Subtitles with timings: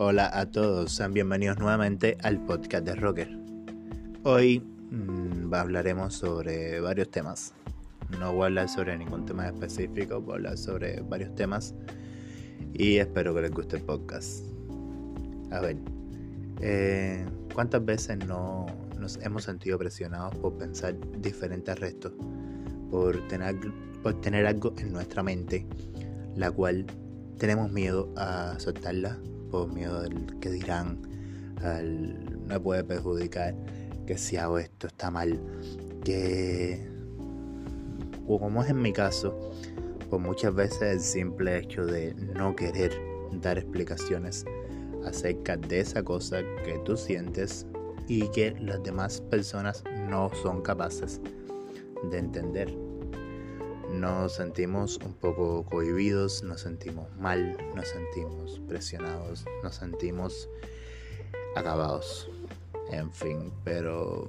[0.00, 3.36] Hola a todos, sean bienvenidos nuevamente al podcast de Rocker.
[4.22, 7.52] Hoy mmm, hablaremos sobre varios temas.
[8.20, 11.74] No voy a hablar sobre ningún tema específico, voy a hablar sobre varios temas
[12.74, 14.44] y espero que les guste el podcast.
[15.50, 15.78] A ver,
[16.60, 18.66] eh, ¿cuántas veces no
[19.00, 22.12] nos hemos sentido presionados por pensar diferentes restos?
[22.92, 23.56] Por tener,
[24.04, 25.66] por tener algo en nuestra mente,
[26.36, 26.86] la cual
[27.36, 29.18] tenemos miedo a soltarla
[29.50, 30.98] por miedo del que dirán,
[31.62, 33.54] al, me puede perjudicar,
[34.06, 35.38] que si hago esto está mal,
[36.04, 36.88] que,
[38.26, 39.52] o como es en mi caso,
[40.08, 42.92] pues muchas veces el simple hecho de no querer
[43.32, 44.44] dar explicaciones
[45.04, 47.66] acerca de esa cosa que tú sientes
[48.06, 51.20] y que las demás personas no son capaces
[52.10, 52.87] de entender
[53.90, 60.48] nos sentimos un poco cohibidos, nos sentimos mal, nos sentimos presionados, nos sentimos
[61.56, 62.30] acabados.
[62.90, 64.28] En fin, pero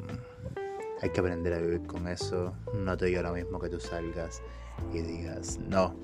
[1.01, 2.53] hay que aprender a vivir con eso.
[2.73, 4.41] No te digo lo mismo que tú salgas
[4.93, 5.95] y digas, no,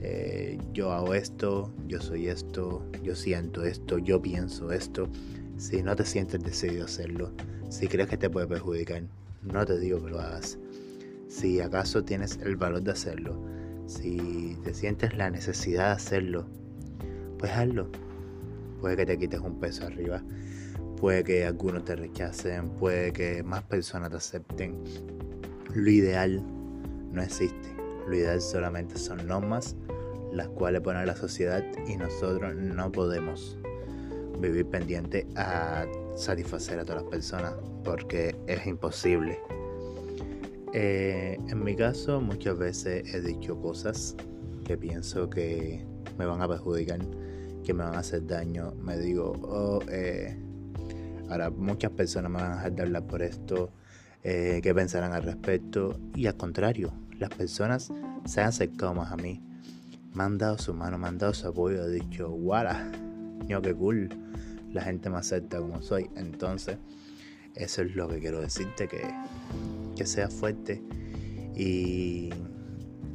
[0.00, 5.08] eh, yo hago esto, yo soy esto, yo siento esto, yo pienso esto.
[5.56, 7.32] Si no te sientes decidido a hacerlo,
[7.70, 9.02] si crees que te puede perjudicar,
[9.42, 10.58] no te digo que lo hagas
[11.36, 13.38] si acaso tienes el valor de hacerlo,
[13.86, 16.46] si te sientes la necesidad de hacerlo,
[17.38, 17.88] pues hazlo.
[18.80, 20.22] Puede que te quites un peso arriba,
[20.98, 24.82] puede que algunos te rechacen, puede que más personas te acepten.
[25.74, 26.42] Lo ideal
[27.12, 27.76] no existe.
[28.08, 29.76] Lo ideal solamente son normas
[30.32, 33.58] las cuales pone la sociedad y nosotros no podemos
[34.40, 39.38] vivir pendiente a satisfacer a todas las personas porque es imposible.
[40.72, 44.16] Eh, en mi caso muchas veces he dicho cosas
[44.64, 45.86] que pienso que
[46.18, 47.00] me van a perjudicar,
[47.64, 48.72] que me van a hacer daño.
[48.82, 50.36] Me digo, oh, eh,
[51.28, 53.70] ahora muchas personas me van a dejar de hablar por esto,
[54.24, 55.98] eh, qué pensarán al respecto.
[56.14, 57.92] Y al contrario, las personas
[58.24, 59.40] se han acercado más a mí,
[60.14, 62.90] me han dado su mano, me han dado su apoyo, he dicho, guara,
[63.48, 64.08] yo qué cool,
[64.72, 66.10] la gente me acepta como soy.
[66.16, 66.78] Entonces,
[67.56, 69.02] eso es lo que quiero decirte que
[69.96, 70.82] que seas fuerte
[71.56, 72.30] y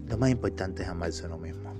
[0.09, 1.73] lo más importante es amarse a uno mismo.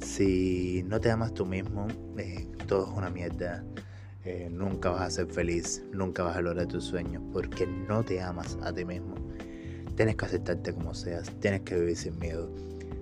[0.00, 1.86] Si no te amas tú mismo,
[2.16, 3.64] eh, todo es una mierda.
[4.24, 8.20] Eh, nunca vas a ser feliz, nunca vas a lograr tus sueños porque no te
[8.20, 9.14] amas a ti mismo.
[9.94, 12.50] Tienes que aceptarte como seas, tienes que vivir sin miedo.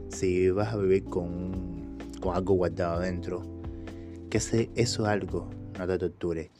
[0.08, 3.42] Si vas a vivir con, con algo guardado adentro,
[4.28, 6.50] que ese, eso algo no te torture,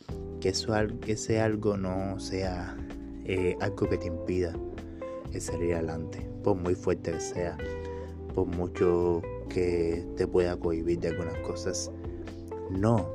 [0.41, 0.75] que, eso,
[1.07, 2.77] ese algo no sea
[3.25, 4.55] eh, algo que te impida
[5.39, 7.57] salir adelante, por muy fuerte que sea,
[8.35, 11.93] por mucho que te pueda cohibir de algunas cosas.
[12.71, 13.09] No,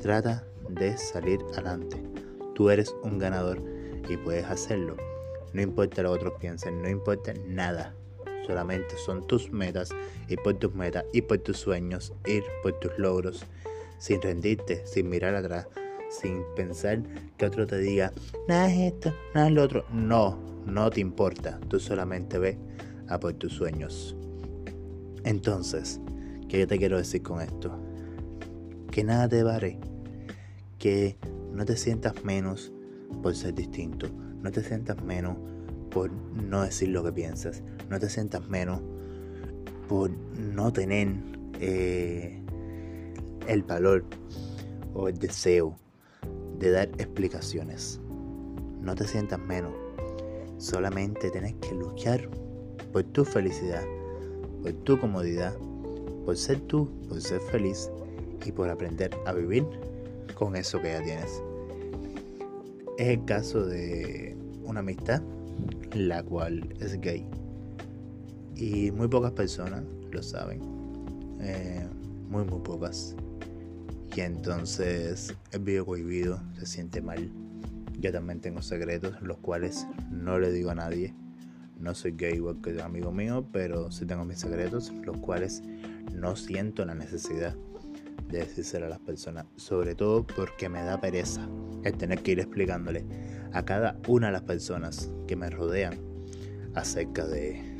[0.00, 2.02] trata de salir adelante.
[2.54, 3.60] Tú eres un ganador
[4.08, 4.96] y puedes hacerlo.
[5.52, 7.94] No importa lo que otros piensen, no importa nada.
[8.46, 9.90] Solamente son tus metas,
[10.28, 13.44] ir por tus metas, ir por tus sueños, ir por tus logros,
[13.98, 15.66] sin rendirte, sin mirar atrás,
[16.20, 17.02] sin pensar
[17.36, 18.12] que otro te diga,
[18.48, 19.84] nada es esto, nada es lo otro.
[19.92, 21.58] No, no te importa.
[21.68, 22.58] Tú solamente ve
[23.08, 24.16] a por tus sueños.
[25.24, 26.00] Entonces,
[26.48, 27.78] ¿qué yo te quiero decir con esto?
[28.90, 29.78] Que nada te vale.
[30.78, 31.16] Que
[31.52, 32.72] no te sientas menos
[33.22, 34.08] por ser distinto.
[34.42, 35.36] No te sientas menos
[35.90, 37.62] por no decir lo que piensas.
[37.88, 38.80] No te sientas menos
[39.88, 41.08] por no tener
[41.60, 42.42] eh,
[43.46, 44.04] el valor
[44.94, 45.76] o el deseo
[46.64, 48.00] de dar explicaciones.
[48.80, 49.72] No te sientas menos.
[50.56, 52.28] Solamente tienes que luchar
[52.90, 53.84] por tu felicidad,
[54.62, 55.54] por tu comodidad,
[56.24, 57.90] por ser tú, por ser feliz
[58.46, 59.66] y por aprender a vivir
[60.34, 61.42] con eso que ya tienes.
[62.96, 65.20] Es el caso de una amistad,
[65.92, 67.26] la cual es gay.
[68.56, 70.60] Y muy pocas personas lo saben.
[71.40, 71.86] Eh,
[72.30, 73.14] muy, muy pocas
[74.16, 77.30] y entonces el video cohibido, se siente mal.
[77.98, 81.14] Yo también tengo secretos, los cuales no le digo a nadie.
[81.78, 85.62] No soy gay igual que amigo mío, pero sí tengo mis secretos, los cuales
[86.12, 87.56] no siento la necesidad
[88.28, 89.46] de decírselo a las personas.
[89.56, 91.48] Sobre todo porque me da pereza
[91.82, 93.04] el tener que ir explicándole
[93.52, 95.98] a cada una de las personas que me rodean
[96.74, 97.76] acerca de,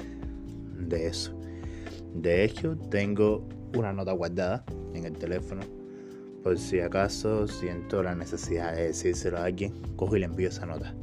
[0.78, 1.38] de eso.
[2.12, 3.46] De hecho, tengo
[3.76, 4.64] una nota guardada
[4.94, 5.83] en el teléfono
[6.44, 10.66] por si acaso siento la necesidad de decírselo a alguien, cojo y le envío esa
[10.66, 10.94] nota.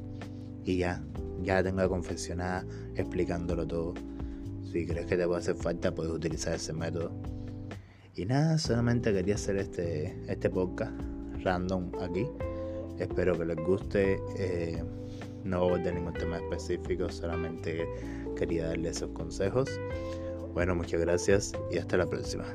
[0.63, 1.03] Y ya,
[1.41, 2.63] ya la tengo confeccionada
[2.95, 3.95] explicándolo todo.
[4.71, 7.11] Si crees que te puede hacer falta, puedes utilizar ese método.
[8.15, 10.93] Y nada, solamente quería hacer este, este podcast
[11.43, 12.27] random aquí.
[12.99, 14.19] Espero que les guste.
[14.37, 14.83] Eh,
[15.43, 17.83] no voy a tener ningún tema específico, solamente
[18.37, 19.71] quería darles esos consejos.
[20.53, 22.45] Bueno, muchas gracias y hasta la próxima.